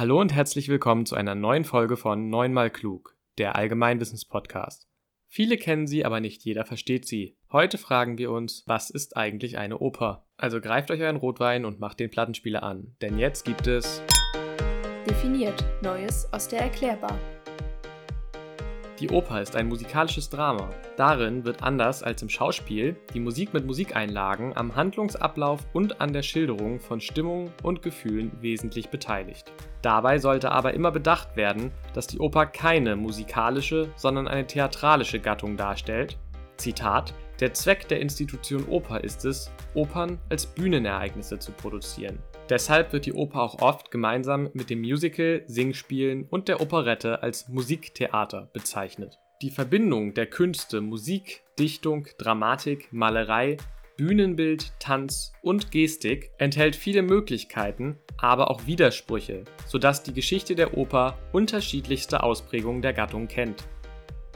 Hallo 0.00 0.18
und 0.18 0.32
herzlich 0.32 0.70
willkommen 0.70 1.04
zu 1.04 1.14
einer 1.14 1.34
neuen 1.34 1.64
Folge 1.64 1.98
von 1.98 2.30
Neunmal 2.30 2.70
Klug, 2.70 3.18
der 3.36 3.54
Allgemeinwissenspodcast. 3.56 4.88
Viele 5.28 5.58
kennen 5.58 5.86
sie, 5.86 6.06
aber 6.06 6.20
nicht 6.20 6.42
jeder 6.42 6.64
versteht 6.64 7.06
sie. 7.06 7.36
Heute 7.52 7.76
fragen 7.76 8.16
wir 8.16 8.30
uns, 8.30 8.64
was 8.66 8.88
ist 8.88 9.18
eigentlich 9.18 9.58
eine 9.58 9.76
Oper? 9.76 10.24
Also 10.38 10.62
greift 10.62 10.90
euch 10.90 11.02
euren 11.02 11.16
Rotwein 11.16 11.66
und 11.66 11.80
macht 11.80 12.00
den 12.00 12.08
Plattenspieler 12.08 12.62
an, 12.62 12.96
denn 13.02 13.18
jetzt 13.18 13.44
gibt 13.44 13.66
es 13.66 14.02
Definiert 15.06 15.62
Neues 15.82 16.32
aus 16.32 16.48
der 16.48 16.62
Erklärbar. 16.62 17.18
Die 19.00 19.08
Oper 19.08 19.40
ist 19.40 19.56
ein 19.56 19.68
musikalisches 19.68 20.28
Drama. 20.28 20.68
Darin 20.98 21.46
wird 21.46 21.62
anders 21.62 22.02
als 22.02 22.20
im 22.20 22.28
Schauspiel 22.28 22.96
die 23.14 23.20
Musik 23.20 23.54
mit 23.54 23.64
Musikeinlagen 23.64 24.54
am 24.54 24.76
Handlungsablauf 24.76 25.66
und 25.72 26.02
an 26.02 26.12
der 26.12 26.22
Schilderung 26.22 26.80
von 26.80 27.00
Stimmung 27.00 27.50
und 27.62 27.80
Gefühlen 27.80 28.30
wesentlich 28.42 28.90
beteiligt. 28.90 29.52
Dabei 29.80 30.18
sollte 30.18 30.52
aber 30.52 30.74
immer 30.74 30.90
bedacht 30.90 31.34
werden, 31.34 31.72
dass 31.94 32.08
die 32.08 32.18
Oper 32.18 32.44
keine 32.44 32.94
musikalische, 32.94 33.88
sondern 33.96 34.28
eine 34.28 34.46
theatralische 34.46 35.18
Gattung 35.18 35.56
darstellt. 35.56 36.18
Zitat: 36.58 37.14
Der 37.40 37.54
Zweck 37.54 37.88
der 37.88 38.00
Institution 38.00 38.66
Oper 38.68 39.02
ist 39.02 39.24
es, 39.24 39.50
Opern 39.72 40.18
als 40.28 40.44
Bühnenereignisse 40.44 41.38
zu 41.38 41.52
produzieren. 41.52 42.18
Deshalb 42.50 42.92
wird 42.92 43.06
die 43.06 43.14
Oper 43.14 43.40
auch 43.40 43.62
oft 43.62 43.90
gemeinsam 43.90 44.50
mit 44.52 44.68
dem 44.68 44.82
Musical, 44.82 45.42
Singspielen 45.46 46.24
und 46.28 46.48
der 46.48 46.60
Operette 46.60 47.22
als 47.22 47.48
Musiktheater 47.48 48.50
bezeichnet. 48.52 49.18
Die 49.40 49.50
Verbindung 49.50 50.12
der 50.12 50.26
Künste 50.26 50.82
Musik, 50.82 51.42
Dichtung, 51.58 52.06
Dramatik, 52.18 52.92
Malerei, 52.92 53.56
Bühnenbild, 53.96 54.78
Tanz 54.78 55.32
und 55.40 55.70
Gestik 55.70 56.32
enthält 56.36 56.76
viele 56.76 57.00
Möglichkeiten, 57.00 57.96
aber 58.18 58.50
auch 58.50 58.66
Widersprüche, 58.66 59.44
sodass 59.66 60.02
die 60.02 60.12
Geschichte 60.12 60.54
der 60.54 60.76
Oper 60.76 61.16
unterschiedlichste 61.32 62.22
Ausprägungen 62.22 62.82
der 62.82 62.92
Gattung 62.92 63.28
kennt. 63.28 63.64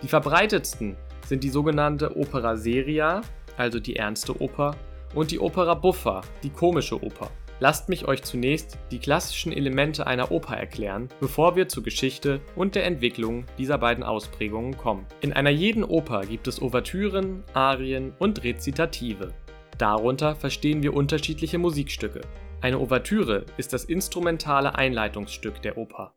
Die 0.03 0.09
verbreitetsten 0.09 0.97
sind 1.27 1.45
die 1.45 1.51
sogenannte 1.51 2.17
Opera 2.17 2.57
seria, 2.57 3.23
also 3.57 3.81
die 3.81 3.97
ernste 3.97 4.41
Oper, 4.41 4.77
und 5.15 5.31
die 5.31 5.39
Opera 5.39 5.75
buffa, 5.75 6.23
die 6.43 6.51
komische 6.51 7.03
Oper. 7.03 7.31
Lasst 7.61 7.89
mich 7.89 8.07
euch 8.09 8.23
zunächst 8.25 8.79
die 8.91 8.99
klassischen 8.99 9.53
Elemente 9.53 10.07
einer 10.07 10.33
Oper 10.33 10.57
erklären, 10.57 11.09
bevor 11.21 11.55
wir 11.55 11.69
zur 11.69 11.85
Geschichte 11.85 12.41
und 12.57 12.75
der 12.75 12.85
Entwicklung 12.85 13.45
dieser 13.59 13.79
beiden 13.79 14.03
Ausprägungen 14.03 14.77
kommen. 14.77 15.07
In 15.21 15.33
einer 15.33 15.51
jeden 15.51 15.85
Oper 15.85 16.23
gibt 16.23 16.49
es 16.49 16.61
Ouvertüren, 16.61 17.45
Arien 17.55 18.13
und 18.19 18.43
Rezitative. 18.43 19.33
Darunter 19.79 20.35
verstehen 20.35 20.83
wir 20.83 20.95
unterschiedliche 20.95 21.59
Musikstücke. 21.59 22.23
Eine 22.61 22.81
Ouvertüre 22.81 23.47
ist 23.57 23.73
das 23.73 23.85
instrumentale 23.85 24.75
Einleitungsstück 24.75 25.63
der 25.63 25.79
Oper. 25.79 26.13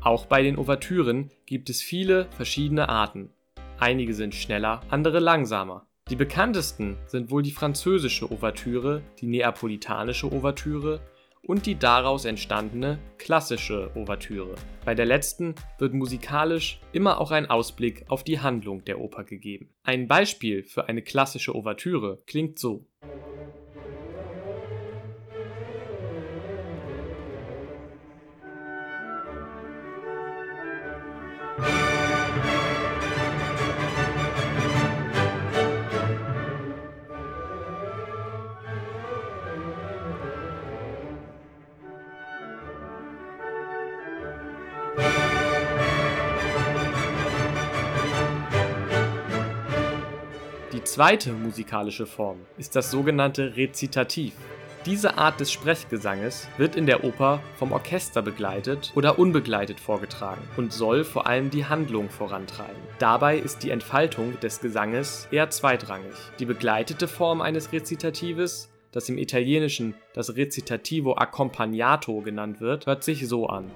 Auch 0.00 0.26
bei 0.26 0.42
den 0.42 0.56
Ouvertüren 0.56 1.30
gibt 1.44 1.70
es 1.70 1.82
viele 1.82 2.26
verschiedene 2.30 2.88
Arten. 2.88 3.30
Einige 3.80 4.12
sind 4.12 4.34
schneller, 4.34 4.80
andere 4.90 5.20
langsamer. 5.20 5.86
Die 6.10 6.16
bekanntesten 6.16 6.96
sind 7.06 7.30
wohl 7.30 7.44
die 7.44 7.52
französische 7.52 8.28
Ouvertüre, 8.28 9.02
die 9.20 9.28
neapolitanische 9.28 10.32
Ouvertüre 10.32 11.00
und 11.46 11.64
die 11.64 11.78
daraus 11.78 12.24
entstandene 12.24 12.98
klassische 13.18 13.92
Ouvertüre. 13.94 14.56
Bei 14.84 14.96
der 14.96 15.06
letzten 15.06 15.54
wird 15.78 15.94
musikalisch 15.94 16.80
immer 16.90 17.20
auch 17.20 17.30
ein 17.30 17.48
Ausblick 17.48 18.04
auf 18.08 18.24
die 18.24 18.40
Handlung 18.40 18.84
der 18.84 19.00
Oper 19.00 19.22
gegeben. 19.22 19.68
Ein 19.84 20.08
Beispiel 20.08 20.64
für 20.64 20.88
eine 20.88 21.02
klassische 21.02 21.54
Ouvertüre 21.54 22.20
klingt 22.26 22.58
so. 22.58 22.84
Zweite 50.98 51.30
musikalische 51.30 52.06
Form 52.06 52.38
ist 52.56 52.74
das 52.74 52.90
sogenannte 52.90 53.56
Rezitativ. 53.56 54.32
Diese 54.84 55.16
Art 55.16 55.38
des 55.38 55.52
Sprechgesanges 55.52 56.48
wird 56.56 56.74
in 56.74 56.86
der 56.86 57.04
Oper 57.04 57.40
vom 57.54 57.70
Orchester 57.70 58.20
begleitet 58.20 58.90
oder 58.96 59.16
unbegleitet 59.16 59.78
vorgetragen 59.78 60.42
und 60.56 60.72
soll 60.72 61.04
vor 61.04 61.28
allem 61.28 61.50
die 61.50 61.66
Handlung 61.66 62.10
vorantreiben. 62.10 62.82
Dabei 62.98 63.38
ist 63.38 63.62
die 63.62 63.70
Entfaltung 63.70 64.40
des 64.40 64.60
Gesanges 64.60 65.28
eher 65.30 65.50
zweitrangig. 65.50 66.16
Die 66.40 66.46
begleitete 66.46 67.06
Form 67.06 67.42
eines 67.42 67.70
Rezitatives, 67.70 68.68
das 68.90 69.08
im 69.08 69.18
Italienischen 69.18 69.94
das 70.14 70.34
Recitativo 70.34 71.14
accompagnato 71.14 72.22
genannt 72.22 72.60
wird, 72.60 72.86
hört 72.86 73.04
sich 73.04 73.28
so 73.28 73.46
an. 73.46 73.70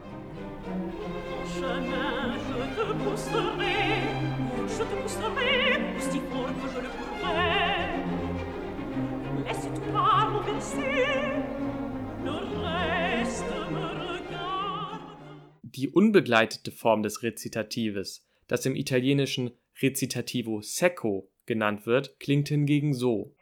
Die 15.83 15.89
unbegleitete 15.89 16.71
Form 16.71 17.03
des 17.03 17.25
Rezitatives, 17.25 18.25
das 18.47 18.65
im 18.67 18.77
Italienischen 18.77 19.51
Recitativo 19.83 20.61
secco 20.63 21.29
genannt 21.45 21.87
wird, 21.87 22.21
klingt 22.21 22.51
hingegen 22.51 22.95
so. 22.95 23.35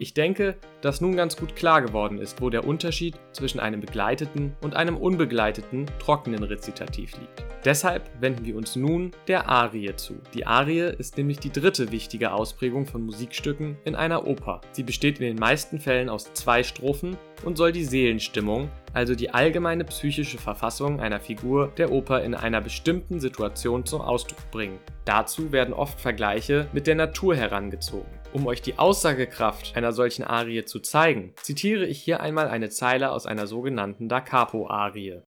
Ich 0.00 0.14
denke, 0.14 0.56
dass 0.80 1.00
nun 1.00 1.16
ganz 1.16 1.36
gut 1.36 1.56
klar 1.56 1.82
geworden 1.82 2.18
ist, 2.18 2.40
wo 2.40 2.50
der 2.50 2.64
Unterschied 2.64 3.16
zwischen 3.32 3.58
einem 3.58 3.80
begleiteten 3.80 4.54
und 4.60 4.76
einem 4.76 4.96
unbegleiteten 4.96 5.86
trockenen 5.98 6.44
Rezitativ 6.44 7.18
liegt. 7.18 7.44
Deshalb 7.64 8.08
wenden 8.20 8.44
wir 8.44 8.56
uns 8.56 8.76
nun 8.76 9.10
der 9.26 9.48
Arie 9.48 9.96
zu. 9.96 10.14
Die 10.34 10.46
Arie 10.46 10.94
ist 10.96 11.16
nämlich 11.16 11.40
die 11.40 11.50
dritte 11.50 11.90
wichtige 11.90 12.32
Ausprägung 12.32 12.86
von 12.86 13.02
Musikstücken 13.02 13.76
in 13.84 13.96
einer 13.96 14.24
Oper. 14.28 14.60
Sie 14.70 14.84
besteht 14.84 15.18
in 15.18 15.26
den 15.26 15.38
meisten 15.38 15.80
Fällen 15.80 16.08
aus 16.08 16.32
zwei 16.32 16.62
Strophen 16.62 17.16
und 17.44 17.56
soll 17.56 17.72
die 17.72 17.84
Seelenstimmung, 17.84 18.70
also 18.94 19.16
die 19.16 19.30
allgemeine 19.30 19.84
psychische 19.84 20.38
Verfassung 20.38 21.00
einer 21.00 21.18
Figur 21.18 21.72
der 21.76 21.90
Oper 21.90 22.22
in 22.22 22.36
einer 22.36 22.60
bestimmten 22.60 23.18
Situation 23.18 23.84
zum 23.84 24.00
Ausdruck 24.00 24.50
bringen. 24.52 24.78
Dazu 25.04 25.50
werden 25.50 25.74
oft 25.74 26.00
Vergleiche 26.00 26.68
mit 26.72 26.86
der 26.86 26.94
Natur 26.94 27.34
herangezogen. 27.34 28.17
Um 28.32 28.46
euch 28.46 28.60
die 28.60 28.78
Aussagekraft 28.78 29.74
einer 29.74 29.92
solchen 29.92 30.22
Arie 30.22 30.64
zu 30.64 30.80
zeigen, 30.80 31.32
zitiere 31.42 31.86
ich 31.86 32.02
hier 32.02 32.20
einmal 32.20 32.48
eine 32.48 32.68
Zeile 32.68 33.10
aus 33.10 33.24
einer 33.24 33.46
sogenannten 33.46 34.08
Da 34.08 34.20
Capo-Arie. 34.20 35.22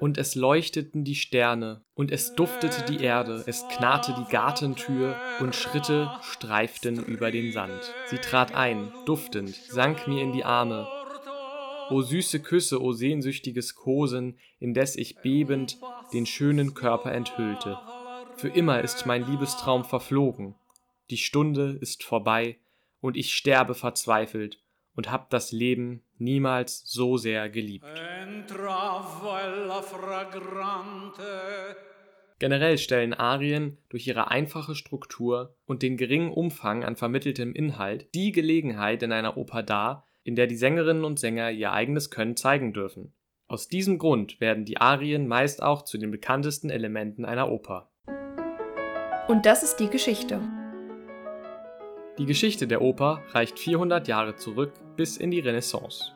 Und 0.00 0.18
es 0.18 0.34
leuchteten 0.34 1.04
die 1.04 1.14
Sterne, 1.14 1.82
und 1.94 2.10
es 2.10 2.34
duftete 2.34 2.84
die 2.88 3.02
Erde, 3.02 3.44
es 3.46 3.64
knarrte 3.68 4.14
die 4.18 4.30
Gartentür, 4.30 5.16
und 5.40 5.54
Schritte 5.54 6.10
streiften 6.22 7.04
über 7.04 7.30
den 7.30 7.52
Sand. 7.52 7.94
Sie 8.06 8.18
trat 8.18 8.54
ein, 8.54 8.92
duftend, 9.06 9.54
sank 9.54 10.08
mir 10.08 10.22
in 10.22 10.32
die 10.32 10.44
Arme, 10.44 10.88
O 11.90 12.02
süße 12.02 12.40
Küsse, 12.40 12.82
o 12.82 12.92
sehnsüchtiges 12.92 13.74
Kosen, 13.74 14.38
indes 14.58 14.96
ich 14.96 15.16
bebend 15.16 15.78
den 16.12 16.26
schönen 16.26 16.74
Körper 16.74 17.12
enthüllte. 17.12 17.78
Für 18.36 18.48
immer 18.48 18.82
ist 18.82 19.06
mein 19.06 19.26
Liebestraum 19.26 19.84
verflogen, 19.84 20.54
die 21.10 21.16
Stunde 21.16 21.78
ist 21.80 22.04
vorbei, 22.04 22.58
und 23.00 23.16
ich 23.16 23.34
sterbe 23.34 23.74
verzweifelt 23.74 24.60
und 24.94 25.10
hab 25.10 25.30
das 25.30 25.52
Leben 25.52 26.02
niemals 26.18 26.82
so 26.84 27.16
sehr 27.16 27.48
geliebt. 27.48 27.86
Generell 32.40 32.78
stellen 32.78 33.14
Arien 33.14 33.78
durch 33.88 34.06
ihre 34.06 34.30
einfache 34.30 34.74
Struktur 34.74 35.56
und 35.66 35.82
den 35.82 35.96
geringen 35.96 36.30
Umfang 36.30 36.84
an 36.84 36.96
vermitteltem 36.96 37.52
Inhalt 37.52 38.12
die 38.14 38.32
Gelegenheit 38.32 39.02
in 39.02 39.12
einer 39.12 39.36
Oper 39.36 39.62
dar, 39.62 40.07
in 40.28 40.36
der 40.36 40.46
die 40.46 40.56
Sängerinnen 40.56 41.06
und 41.06 41.18
Sänger 41.18 41.50
ihr 41.50 41.72
eigenes 41.72 42.10
Können 42.10 42.36
zeigen 42.36 42.74
dürfen. 42.74 43.14
Aus 43.46 43.66
diesem 43.66 43.96
Grund 43.96 44.42
werden 44.42 44.66
die 44.66 44.76
Arien 44.76 45.26
meist 45.26 45.62
auch 45.62 45.80
zu 45.80 45.96
den 45.96 46.10
bekanntesten 46.10 46.68
Elementen 46.68 47.24
einer 47.24 47.50
Oper. 47.50 47.90
Und 49.26 49.46
das 49.46 49.62
ist 49.62 49.76
die 49.76 49.88
Geschichte. 49.88 50.42
Die 52.18 52.26
Geschichte 52.26 52.66
der 52.66 52.82
Oper 52.82 53.22
reicht 53.30 53.58
400 53.58 54.06
Jahre 54.06 54.36
zurück 54.36 54.74
bis 54.96 55.16
in 55.16 55.30
die 55.30 55.40
Renaissance. 55.40 56.12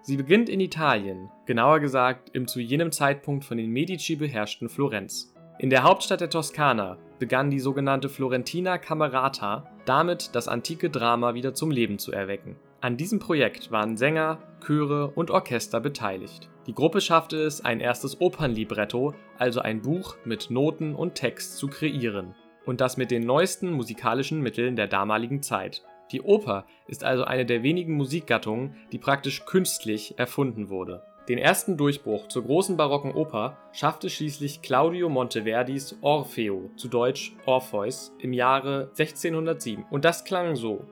Sie 0.00 0.16
beginnt 0.16 0.48
in 0.48 0.60
Italien, 0.60 1.28
genauer 1.44 1.80
gesagt 1.80 2.30
im 2.32 2.48
zu 2.48 2.58
jenem 2.58 2.90
Zeitpunkt 2.90 3.44
von 3.44 3.58
den 3.58 3.70
Medici 3.70 4.16
beherrschten 4.16 4.70
Florenz. 4.70 5.34
In 5.58 5.68
der 5.68 5.82
Hauptstadt 5.82 6.22
der 6.22 6.30
Toskana 6.30 6.96
begann 7.18 7.50
die 7.50 7.60
sogenannte 7.60 8.08
Florentina 8.08 8.78
Camerata 8.78 9.70
damit, 9.84 10.34
das 10.34 10.48
antike 10.48 10.88
Drama 10.88 11.34
wieder 11.34 11.52
zum 11.52 11.70
Leben 11.70 11.98
zu 11.98 12.12
erwecken. 12.12 12.56
An 12.80 12.96
diesem 12.96 13.18
Projekt 13.18 13.70
waren 13.70 13.96
Sänger, 13.96 14.38
Chöre 14.64 15.08
und 15.08 15.30
Orchester 15.30 15.80
beteiligt. 15.80 16.50
Die 16.66 16.74
Gruppe 16.74 17.00
schaffte 17.00 17.36
es, 17.38 17.64
ein 17.64 17.80
erstes 17.80 18.20
Opernlibretto, 18.20 19.14
also 19.38 19.60
ein 19.60 19.80
Buch 19.80 20.16
mit 20.24 20.50
Noten 20.50 20.94
und 20.94 21.14
Text, 21.14 21.56
zu 21.56 21.68
kreieren 21.68 22.34
und 22.66 22.80
das 22.80 22.96
mit 22.96 23.10
den 23.10 23.24
neuesten 23.24 23.72
musikalischen 23.72 24.40
Mitteln 24.42 24.76
der 24.76 24.88
damaligen 24.88 25.42
Zeit. 25.42 25.84
Die 26.12 26.20
Oper 26.20 26.66
ist 26.86 27.02
also 27.02 27.24
eine 27.24 27.46
der 27.46 27.62
wenigen 27.62 27.94
Musikgattungen, 27.94 28.76
die 28.92 28.98
praktisch 28.98 29.46
künstlich 29.46 30.18
erfunden 30.18 30.68
wurde. 30.68 31.02
Den 31.28 31.38
ersten 31.38 31.76
Durchbruch 31.76 32.28
zur 32.28 32.44
großen 32.44 32.76
barocken 32.76 33.12
Oper 33.12 33.56
schaffte 33.72 34.10
schließlich 34.10 34.62
Claudio 34.62 35.08
Monteverdis 35.08 35.98
Orfeo, 36.00 36.70
zu 36.76 36.88
Deutsch 36.88 37.34
Orpheus, 37.46 38.12
im 38.20 38.32
Jahre 38.32 38.90
1607 38.96 39.84
und 39.90 40.04
das 40.04 40.24
klang 40.24 40.54
so. 40.54 40.84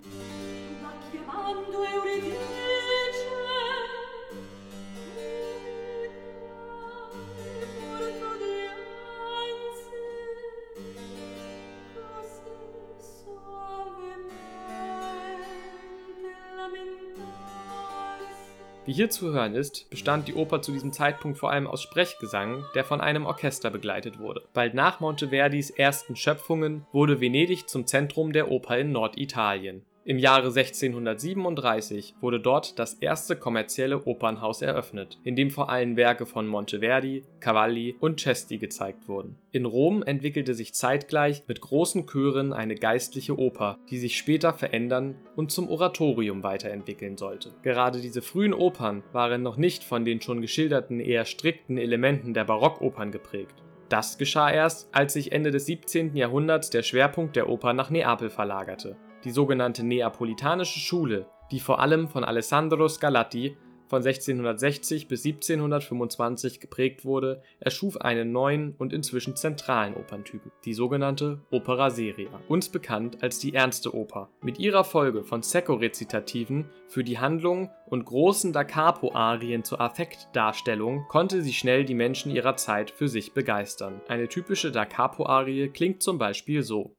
Wie 18.86 18.92
hier 18.92 19.08
zu 19.08 19.32
hören 19.32 19.54
ist, 19.54 19.88
bestand 19.88 20.28
die 20.28 20.34
Oper 20.34 20.60
zu 20.60 20.70
diesem 20.70 20.92
Zeitpunkt 20.92 21.38
vor 21.38 21.50
allem 21.50 21.66
aus 21.66 21.82
Sprechgesang, 21.82 22.64
der 22.74 22.84
von 22.84 23.00
einem 23.00 23.24
Orchester 23.24 23.70
begleitet 23.70 24.18
wurde. 24.18 24.42
Bald 24.52 24.74
nach 24.74 25.00
Monteverdis 25.00 25.70
ersten 25.70 26.16
Schöpfungen 26.16 26.84
wurde 26.92 27.18
Venedig 27.18 27.66
zum 27.66 27.86
Zentrum 27.86 28.34
der 28.34 28.50
Oper 28.50 28.76
in 28.76 28.92
Norditalien. 28.92 29.86
Im 30.06 30.18
Jahre 30.18 30.48
1637 30.48 32.16
wurde 32.20 32.38
dort 32.38 32.78
das 32.78 32.92
erste 32.92 33.36
kommerzielle 33.36 34.04
Opernhaus 34.04 34.60
eröffnet, 34.60 35.18
in 35.24 35.34
dem 35.34 35.50
vor 35.50 35.70
allem 35.70 35.96
Werke 35.96 36.26
von 36.26 36.46
Monteverdi, 36.46 37.24
Cavalli 37.40 37.96
und 38.00 38.20
Cesti 38.20 38.58
gezeigt 38.58 39.08
wurden. 39.08 39.38
In 39.50 39.64
Rom 39.64 40.02
entwickelte 40.02 40.52
sich 40.52 40.74
zeitgleich 40.74 41.44
mit 41.48 41.62
großen 41.62 42.04
Chören 42.06 42.52
eine 42.52 42.74
geistliche 42.74 43.38
Oper, 43.38 43.78
die 43.88 43.96
sich 43.96 44.18
später 44.18 44.52
verändern 44.52 45.14
und 45.36 45.50
zum 45.50 45.70
Oratorium 45.70 46.42
weiterentwickeln 46.42 47.16
sollte. 47.16 47.54
Gerade 47.62 48.02
diese 48.02 48.20
frühen 48.20 48.52
Opern 48.52 49.02
waren 49.12 49.40
noch 49.40 49.56
nicht 49.56 49.84
von 49.84 50.04
den 50.04 50.20
schon 50.20 50.42
geschilderten 50.42 51.00
eher 51.00 51.24
strikten 51.24 51.78
Elementen 51.78 52.34
der 52.34 52.44
Barockopern 52.44 53.10
geprägt. 53.10 53.54
Das 53.88 54.18
geschah 54.18 54.50
erst, 54.50 54.88
als 54.92 55.14
sich 55.14 55.32
Ende 55.32 55.50
des 55.50 55.64
17. 55.64 56.14
Jahrhunderts 56.14 56.68
der 56.68 56.82
Schwerpunkt 56.82 57.36
der 57.36 57.48
Oper 57.48 57.72
nach 57.72 57.88
Neapel 57.88 58.28
verlagerte 58.28 58.96
die 59.24 59.30
sogenannte 59.30 59.84
Neapolitanische 59.84 60.78
Schule, 60.78 61.26
die 61.50 61.60
vor 61.60 61.80
allem 61.80 62.08
von 62.08 62.24
Alessandro 62.24 62.88
Scarlatti 62.88 63.56
von 63.88 64.02
1660 64.02 65.08
bis 65.08 65.24
1725 65.24 66.60
geprägt 66.60 67.04
wurde, 67.04 67.42
erschuf 67.60 67.96
einen 67.98 68.32
neuen 68.32 68.74
und 68.78 68.92
inzwischen 68.92 69.36
zentralen 69.36 69.94
Operntypen, 69.94 70.50
die 70.64 70.74
sogenannte 70.74 71.42
Opera 71.50 71.90
seria, 71.90 72.28
uns 72.48 72.68
bekannt 72.68 73.22
als 73.22 73.38
die 73.38 73.54
Ernste 73.54 73.94
Oper. 73.94 74.30
Mit 74.42 74.58
ihrer 74.58 74.84
Folge 74.84 75.22
von 75.22 75.42
Secco-Rezitativen 75.42 76.66
für 76.88 77.04
die 77.04 77.18
Handlung 77.18 77.70
und 77.86 78.04
großen 78.04 78.52
Da 78.52 78.64
Capo-Arien 78.64 79.64
zur 79.64 79.80
Affektdarstellung 79.80 81.04
konnte 81.08 81.42
sie 81.42 81.52
schnell 81.52 81.84
die 81.84 81.94
Menschen 81.94 82.32
ihrer 82.32 82.56
Zeit 82.56 82.90
für 82.90 83.08
sich 83.08 83.32
begeistern. 83.32 84.00
Eine 84.08 84.28
typische 84.28 84.72
Da 84.72 84.86
Capo-Arie 84.86 85.68
klingt 85.68 86.02
zum 86.02 86.18
Beispiel 86.18 86.62
so 86.62 86.96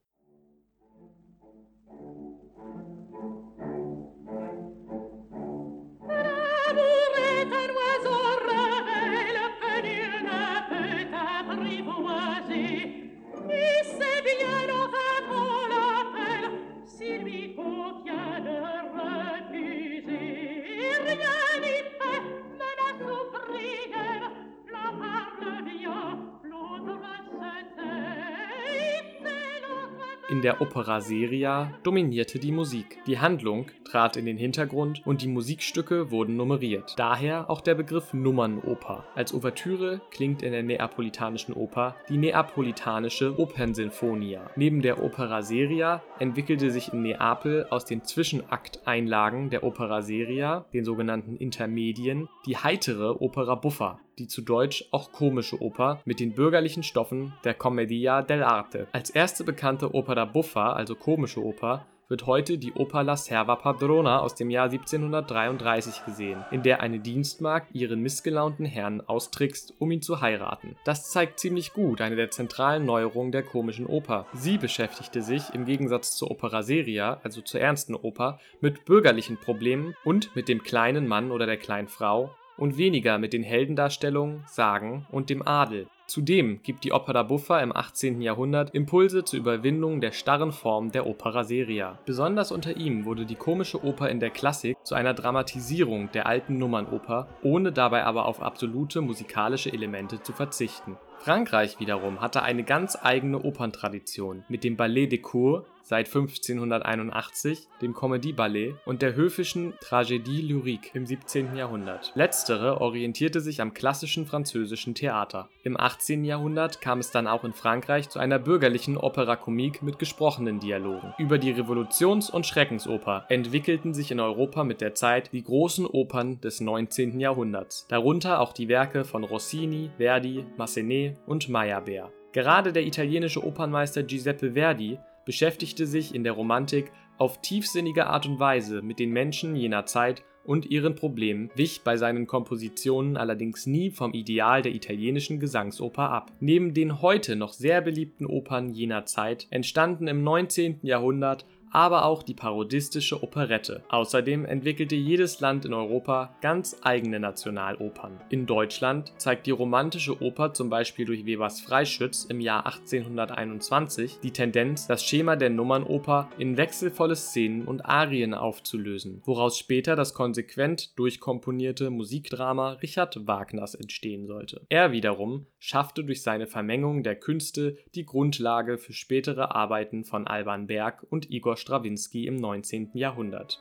In 30.28 30.42
der 30.42 30.60
Opera 30.60 31.00
seria 31.00 31.72
dominierte 31.84 32.40
die 32.40 32.50
Musik. 32.50 32.98
Die 33.06 33.20
Handlung 33.20 33.70
trat 33.86 34.16
in 34.16 34.26
den 34.26 34.36
Hintergrund 34.36 35.02
und 35.06 35.22
die 35.22 35.28
Musikstücke 35.28 36.10
wurden 36.10 36.36
nummeriert. 36.36 36.94
Daher 36.96 37.48
auch 37.48 37.60
der 37.60 37.74
Begriff 37.74 38.12
Nummernoper. 38.12 39.04
Als 39.14 39.32
Ouvertüre 39.32 40.00
klingt 40.10 40.42
in 40.42 40.52
der 40.52 40.62
neapolitanischen 40.62 41.54
Oper 41.54 41.96
die 42.08 42.18
neapolitanische 42.18 43.38
Opernsinfonia. 43.38 44.50
Neben 44.56 44.82
der 44.82 45.02
Opera 45.02 45.42
seria 45.42 46.02
entwickelte 46.18 46.70
sich 46.70 46.92
in 46.92 47.02
Neapel 47.02 47.66
aus 47.70 47.84
den 47.84 48.04
Zwischenakteinlagen 48.04 49.50
der 49.50 49.64
Opera 49.64 50.02
seria, 50.02 50.66
den 50.72 50.84
sogenannten 50.84 51.36
Intermedien, 51.36 52.28
die 52.46 52.56
heitere 52.56 53.22
Opera 53.22 53.54
buffa 53.54 54.00
die 54.18 54.28
zu 54.28 54.40
Deutsch 54.40 54.84
auch 54.92 55.12
komische 55.12 55.60
Oper 55.60 56.00
mit 56.04 56.20
den 56.20 56.32
bürgerlichen 56.32 56.82
Stoffen 56.82 57.34
der 57.44 57.54
Commedia 57.54 58.20
dell'arte. 58.20 58.86
Als 58.92 59.10
erste 59.10 59.44
bekannte 59.44 59.94
Opera 59.94 60.24
buffa, 60.24 60.72
also 60.72 60.94
komische 60.94 61.44
Oper, 61.44 61.84
wird 62.08 62.26
heute 62.26 62.58
die 62.58 62.72
Oper 62.72 63.02
La 63.02 63.16
Serva 63.16 63.56
Padrona 63.56 64.20
aus 64.20 64.34
dem 64.34 64.50
Jahr 64.50 64.70
1733 64.70 66.04
gesehen, 66.04 66.44
in 66.50 66.62
der 66.62 66.80
eine 66.80 67.00
Dienstmagd 67.00 67.74
ihren 67.74 68.00
missgelaunten 68.00 68.64
Herrn 68.64 69.00
austrickst, 69.00 69.74
um 69.78 69.90
ihn 69.90 70.02
zu 70.02 70.20
heiraten. 70.20 70.76
Das 70.84 71.10
zeigt 71.10 71.40
ziemlich 71.40 71.72
gut 71.72 72.00
eine 72.00 72.16
der 72.16 72.30
zentralen 72.30 72.84
Neuerungen 72.84 73.32
der 73.32 73.42
komischen 73.42 73.86
Oper. 73.86 74.26
Sie 74.32 74.58
beschäftigte 74.58 75.22
sich 75.22 75.52
im 75.52 75.64
Gegensatz 75.64 76.16
zur 76.16 76.30
Opera 76.30 76.62
seria, 76.62 77.20
also 77.22 77.40
zur 77.40 77.60
ernsten 77.60 77.94
Oper, 77.94 78.38
mit 78.60 78.84
bürgerlichen 78.84 79.36
Problemen 79.36 79.96
und 80.04 80.34
mit 80.36 80.48
dem 80.48 80.62
kleinen 80.62 81.08
Mann 81.08 81.30
oder 81.30 81.46
der 81.46 81.56
kleinen 81.56 81.88
Frau, 81.88 82.30
und 82.56 82.78
weniger 82.78 83.18
mit 83.18 83.32
den 83.32 83.42
Heldendarstellungen, 83.42 84.44
Sagen 84.46 85.06
und 85.10 85.28
dem 85.28 85.46
Adel. 85.46 85.88
Zudem 86.06 86.62
gibt 86.62 86.84
die 86.84 86.92
Opera 86.92 87.24
buffa 87.24 87.58
im 87.60 87.74
18. 87.74 88.20
Jahrhundert 88.20 88.74
Impulse 88.74 89.24
zur 89.24 89.40
Überwindung 89.40 90.00
der 90.00 90.12
starren 90.12 90.52
Form 90.52 90.92
der 90.92 91.06
Opera 91.06 91.42
seria. 91.42 91.98
Besonders 92.06 92.52
unter 92.52 92.76
ihm 92.76 93.04
wurde 93.04 93.26
die 93.26 93.34
komische 93.34 93.84
Oper 93.84 94.08
in 94.08 94.20
der 94.20 94.30
Klassik 94.30 94.76
zu 94.84 94.94
einer 94.94 95.14
Dramatisierung 95.14 96.10
der 96.12 96.26
alten 96.26 96.58
Nummernoper, 96.58 97.26
ohne 97.42 97.72
dabei 97.72 98.04
aber 98.04 98.26
auf 98.26 98.40
absolute 98.40 99.00
musikalische 99.00 99.72
Elemente 99.72 100.22
zu 100.22 100.32
verzichten. 100.32 100.96
Frankreich 101.18 101.80
wiederum 101.80 102.20
hatte 102.20 102.42
eine 102.42 102.62
ganz 102.62 102.96
eigene 103.00 103.42
Operntradition 103.42 104.44
mit 104.48 104.62
dem 104.62 104.76
Ballet 104.76 105.10
des 105.10 105.22
Cours 105.22 105.64
seit 105.86 106.08
1581, 106.08 107.68
dem 107.80 107.94
Comédie-Ballet 107.94 108.74
und 108.84 109.02
der 109.02 109.14
höfischen 109.14 109.74
Tragédie 109.74 110.42
lyrique 110.42 110.90
im 110.94 111.06
17. 111.06 111.54
Jahrhundert. 111.54 112.10
Letztere 112.16 112.80
orientierte 112.80 113.40
sich 113.40 113.60
am 113.60 113.72
klassischen 113.72 114.26
französischen 114.26 114.96
Theater. 114.96 115.48
Im 115.62 115.78
18. 115.78 116.24
Jahrhundert 116.24 116.80
kam 116.80 116.98
es 116.98 117.12
dann 117.12 117.28
auch 117.28 117.44
in 117.44 117.52
Frankreich 117.52 118.08
zu 118.08 118.18
einer 118.18 118.40
bürgerlichen 118.40 118.96
Opera 118.96 119.36
comique 119.36 119.82
mit 119.82 120.00
gesprochenen 120.00 120.58
Dialogen. 120.58 121.14
Über 121.18 121.38
die 121.38 121.52
Revolutions- 121.52 122.30
und 122.30 122.46
Schreckensoper 122.46 123.24
entwickelten 123.28 123.94
sich 123.94 124.10
in 124.10 124.18
Europa 124.18 124.64
mit 124.64 124.80
der 124.80 124.96
Zeit 124.96 125.32
die 125.32 125.44
großen 125.44 125.86
Opern 125.86 126.40
des 126.40 126.60
19. 126.60 127.20
Jahrhunderts, 127.20 127.86
darunter 127.88 128.40
auch 128.40 128.52
die 128.52 128.68
Werke 128.68 129.04
von 129.04 129.22
Rossini, 129.22 129.90
Verdi, 129.98 130.44
Massenet 130.56 131.16
und 131.26 131.48
Meyerbeer. 131.48 132.10
Gerade 132.32 132.72
der 132.72 132.84
italienische 132.84 133.46
Opernmeister 133.46 134.02
Giuseppe 134.02 134.52
Verdi 134.52 134.98
beschäftigte 135.26 135.86
sich 135.86 136.14
in 136.14 136.24
der 136.24 136.32
Romantik 136.32 136.90
auf 137.18 137.42
tiefsinnige 137.42 138.06
Art 138.06 138.26
und 138.26 138.40
Weise 138.40 138.80
mit 138.80 138.98
den 138.98 139.10
Menschen 139.10 139.54
jener 139.54 139.84
Zeit 139.84 140.24
und 140.46 140.70
ihren 140.70 140.94
Problemen, 140.94 141.50
wich 141.56 141.82
bei 141.82 141.96
seinen 141.96 142.26
Kompositionen 142.26 143.16
allerdings 143.16 143.66
nie 143.66 143.90
vom 143.90 144.12
Ideal 144.12 144.62
der 144.62 144.74
italienischen 144.74 145.40
Gesangsoper 145.40 146.10
ab. 146.10 146.32
Neben 146.40 146.72
den 146.72 147.02
heute 147.02 147.36
noch 147.36 147.52
sehr 147.52 147.80
beliebten 147.80 148.26
Opern 148.26 148.70
jener 148.70 149.04
Zeit 149.04 149.48
entstanden 149.50 150.06
im 150.06 150.22
19. 150.22 150.80
Jahrhundert 150.82 151.44
aber 151.76 152.06
auch 152.06 152.22
die 152.22 152.32
parodistische 152.32 153.22
Operette. 153.22 153.84
Außerdem 153.90 154.46
entwickelte 154.46 154.94
jedes 154.94 155.40
Land 155.40 155.66
in 155.66 155.74
Europa 155.74 156.34
ganz 156.40 156.78
eigene 156.80 157.20
Nationalopern. 157.20 158.18
In 158.30 158.46
Deutschland 158.46 159.12
zeigt 159.18 159.46
die 159.46 159.50
romantische 159.50 160.22
Oper 160.22 160.54
zum 160.54 160.70
Beispiel 160.70 161.04
durch 161.04 161.26
Webers 161.26 161.60
Freischütz 161.60 162.24
im 162.24 162.40
Jahr 162.40 162.64
1821 162.64 164.20
die 164.22 164.30
Tendenz, 164.30 164.86
das 164.86 165.04
Schema 165.04 165.36
der 165.36 165.50
Nummernoper 165.50 166.30
in 166.38 166.56
wechselvolle 166.56 167.14
Szenen 167.14 167.66
und 167.66 167.84
Arien 167.84 168.32
aufzulösen, 168.32 169.20
woraus 169.26 169.58
später 169.58 169.96
das 169.96 170.14
konsequent 170.14 170.98
durchkomponierte 170.98 171.90
Musikdrama 171.90 172.72
Richard 172.80 173.26
Wagners 173.26 173.74
entstehen 173.74 174.26
sollte. 174.26 174.62
Er 174.70 174.92
wiederum 174.92 175.44
schaffte 175.58 176.04
durch 176.04 176.22
seine 176.22 176.46
Vermengung 176.46 177.02
der 177.02 177.16
Künste 177.16 177.76
die 177.94 178.06
Grundlage 178.06 178.78
für 178.78 178.94
spätere 178.94 179.54
Arbeiten 179.54 180.06
von 180.06 180.26
Alban 180.26 180.68
Berg 180.68 181.04
und 181.10 181.30
Igor 181.30 181.58
Strawinski 181.66 182.28
im 182.28 182.36
19. 182.36 182.90
Jahrhundert. 182.94 183.60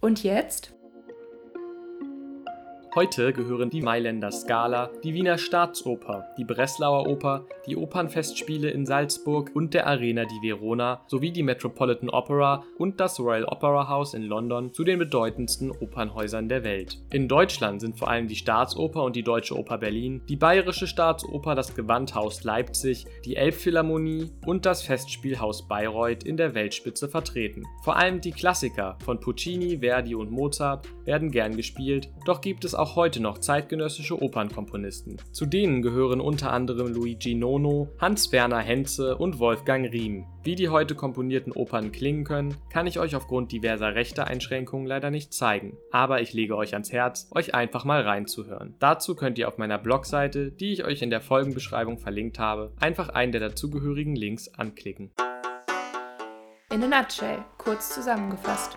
Und 0.00 0.24
jetzt? 0.24 0.74
Heute 2.94 3.32
gehören 3.32 3.70
die 3.70 3.80
Mailänder 3.80 4.30
Scala, 4.30 4.90
die 5.02 5.14
Wiener 5.14 5.38
Staatsoper, 5.38 6.26
die 6.36 6.44
Breslauer 6.44 7.08
Oper, 7.08 7.46
die 7.66 7.74
Opernfestspiele 7.74 8.68
in 8.68 8.84
Salzburg 8.84 9.50
und 9.54 9.72
der 9.72 9.86
Arena 9.86 10.26
di 10.26 10.34
Verona 10.42 11.00
sowie 11.06 11.30
die 11.30 11.42
Metropolitan 11.42 12.10
Opera 12.10 12.62
und 12.76 13.00
das 13.00 13.18
Royal 13.18 13.46
Opera 13.46 13.88
House 13.88 14.12
in 14.12 14.24
London 14.24 14.74
zu 14.74 14.84
den 14.84 14.98
bedeutendsten 14.98 15.70
Opernhäusern 15.70 16.50
der 16.50 16.64
Welt. 16.64 17.00
In 17.10 17.28
Deutschland 17.28 17.80
sind 17.80 17.98
vor 17.98 18.08
allem 18.08 18.28
die 18.28 18.36
Staatsoper 18.36 19.02
und 19.04 19.16
die 19.16 19.22
Deutsche 19.22 19.58
Oper 19.58 19.78
Berlin, 19.78 20.20
die 20.28 20.36
Bayerische 20.36 20.86
Staatsoper, 20.86 21.54
das 21.54 21.74
Gewandhaus 21.74 22.44
Leipzig, 22.44 23.06
die 23.24 23.36
Elbphilharmonie 23.36 24.32
und 24.44 24.66
das 24.66 24.82
Festspielhaus 24.82 25.66
Bayreuth 25.66 26.24
in 26.24 26.36
der 26.36 26.54
Weltspitze 26.54 27.08
vertreten. 27.08 27.62
Vor 27.84 27.96
allem 27.96 28.20
die 28.20 28.32
Klassiker 28.32 28.98
von 29.02 29.18
Puccini, 29.18 29.78
Verdi 29.78 30.14
und 30.14 30.30
Mozart 30.30 30.86
werden 31.06 31.30
gern 31.30 31.56
gespielt, 31.56 32.10
doch 32.26 32.42
gibt 32.42 32.66
es 32.66 32.74
auch 32.74 32.81
auch 32.82 32.96
heute 32.96 33.22
noch 33.22 33.38
zeitgenössische 33.38 34.20
Opernkomponisten. 34.20 35.16
Zu 35.30 35.46
denen 35.46 35.82
gehören 35.82 36.20
unter 36.20 36.52
anderem 36.52 36.92
Luigi 36.92 37.36
Nono, 37.36 37.88
Hans-Werner 38.00 38.58
Henze 38.58 39.16
und 39.16 39.38
Wolfgang 39.38 39.92
Riem. 39.92 40.26
Wie 40.42 40.56
die 40.56 40.68
heute 40.68 40.96
komponierten 40.96 41.52
Opern 41.52 41.92
klingen 41.92 42.24
können, 42.24 42.56
kann 42.70 42.88
ich 42.88 42.98
euch 42.98 43.14
aufgrund 43.14 43.52
diverser 43.52 43.94
Rechteeinschränkungen 43.94 44.88
leider 44.88 45.12
nicht 45.12 45.32
zeigen, 45.32 45.76
aber 45.92 46.20
ich 46.20 46.32
lege 46.32 46.56
euch 46.56 46.72
ans 46.72 46.90
Herz, 46.90 47.30
euch 47.32 47.54
einfach 47.54 47.84
mal 47.84 48.02
reinzuhören. 48.02 48.74
Dazu 48.80 49.14
könnt 49.14 49.38
ihr 49.38 49.46
auf 49.46 49.58
meiner 49.58 49.78
Blogseite, 49.78 50.50
die 50.50 50.72
ich 50.72 50.84
euch 50.84 51.02
in 51.02 51.10
der 51.10 51.20
Folgenbeschreibung 51.20 51.98
verlinkt 51.98 52.40
habe, 52.40 52.72
einfach 52.80 53.10
einen 53.10 53.30
der 53.30 53.40
dazugehörigen 53.42 54.16
Links 54.16 54.48
anklicken. 54.54 55.12
In 56.72 56.82
a 56.82 56.88
nutshell, 56.88 57.44
kurz 57.58 57.94
zusammengefasst. 57.94 58.76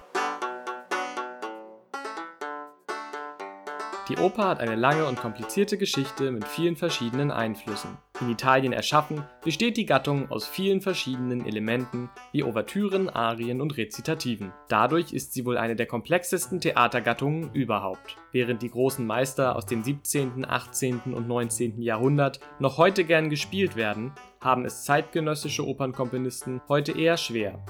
Die 4.08 4.18
Oper 4.18 4.50
hat 4.50 4.60
eine 4.60 4.76
lange 4.76 5.08
und 5.08 5.18
komplizierte 5.18 5.80
Geschichte 5.80 6.30
mit 6.30 6.48
vielen 6.48 6.76
verschiedenen 6.76 7.32
Einflüssen. 7.32 7.98
In 8.22 8.30
Italien 8.30 8.72
erschaffen, 8.72 9.24
besteht 9.44 9.78
die 9.78 9.88
Gattung 9.88 10.30
aus 10.30 10.46
vielen 10.46 10.80
verschiedenen 10.80 11.44
Elementen 11.44 12.12
wie 12.32 12.44
Ouvertüren, 12.44 13.10
Arien 13.10 13.62
und 13.62 13.78
Rezitativen. 13.78 14.54
Dadurch 14.68 15.12
ist 15.12 15.34
sie 15.34 15.44
wohl 15.44 15.58
eine 15.58 15.76
der 15.76 15.88
komplexesten 15.88 16.62
Theatergattungen 16.62 17.52
überhaupt. 17.54 18.18
Während 18.32 18.62
die 18.62 18.70
großen 18.70 19.08
Meister 19.08 19.56
aus 19.56 19.66
dem 19.66 19.84
17., 19.84 20.46
18. 20.48 21.00
und 21.12 21.28
19. 21.28 21.82
Jahrhundert 21.82 22.40
noch 22.60 22.78
heute 22.78 23.06
gern 23.06 23.32
gespielt 23.32 23.76
werden, 23.76 24.12
haben 24.40 24.66
es 24.66 24.84
zeitgenössische 24.84 25.66
Opernkomponisten 25.66 26.62
heute 26.70 26.92
eher 26.92 27.18
schwer. 27.18 27.66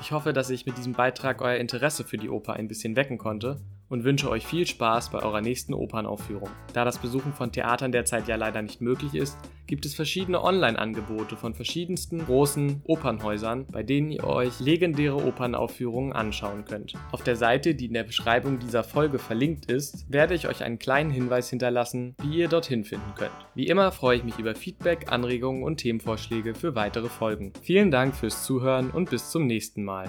Ich 0.00 0.12
hoffe, 0.12 0.32
dass 0.32 0.48
ich 0.48 0.64
mit 0.64 0.78
diesem 0.78 0.92
Beitrag 0.92 1.42
euer 1.42 1.56
Interesse 1.56 2.04
für 2.04 2.18
die 2.18 2.30
Oper 2.30 2.54
ein 2.54 2.68
bisschen 2.68 2.94
wecken 2.94 3.18
konnte 3.18 3.60
und 3.92 4.04
wünsche 4.04 4.30
euch 4.30 4.46
viel 4.46 4.66
Spaß 4.66 5.10
bei 5.10 5.22
eurer 5.22 5.42
nächsten 5.42 5.74
Opernaufführung. 5.74 6.48
Da 6.72 6.86
das 6.86 6.96
Besuchen 6.96 7.34
von 7.34 7.52
Theatern 7.52 7.92
derzeit 7.92 8.26
ja 8.26 8.36
leider 8.36 8.62
nicht 8.62 8.80
möglich 8.80 9.14
ist, 9.14 9.36
gibt 9.66 9.84
es 9.84 9.94
verschiedene 9.94 10.42
Online-Angebote 10.42 11.36
von 11.36 11.52
verschiedensten 11.52 12.24
großen 12.24 12.80
Opernhäusern, 12.84 13.66
bei 13.70 13.82
denen 13.82 14.10
ihr 14.10 14.24
euch 14.24 14.60
legendäre 14.60 15.16
Opernaufführungen 15.16 16.14
anschauen 16.14 16.64
könnt. 16.64 16.94
Auf 17.12 17.22
der 17.22 17.36
Seite, 17.36 17.74
die 17.74 17.86
in 17.86 17.92
der 17.92 18.04
Beschreibung 18.04 18.58
dieser 18.58 18.82
Folge 18.82 19.18
verlinkt 19.18 19.66
ist, 19.70 20.10
werde 20.10 20.34
ich 20.34 20.48
euch 20.48 20.64
einen 20.64 20.78
kleinen 20.78 21.10
Hinweis 21.10 21.50
hinterlassen, 21.50 22.16
wie 22.22 22.38
ihr 22.38 22.48
dorthin 22.48 22.84
finden 22.84 23.12
könnt. 23.14 23.30
Wie 23.54 23.66
immer 23.66 23.92
freue 23.92 24.16
ich 24.16 24.24
mich 24.24 24.38
über 24.38 24.54
Feedback, 24.54 25.12
Anregungen 25.12 25.62
und 25.62 25.76
Themenvorschläge 25.76 26.54
für 26.54 26.74
weitere 26.74 27.10
Folgen. 27.10 27.52
Vielen 27.60 27.90
Dank 27.90 28.16
fürs 28.16 28.44
Zuhören 28.44 28.90
und 28.90 29.10
bis 29.10 29.30
zum 29.30 29.46
nächsten 29.46 29.84
Mal. 29.84 30.08